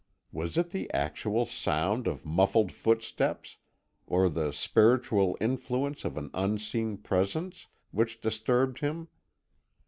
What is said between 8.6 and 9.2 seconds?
him?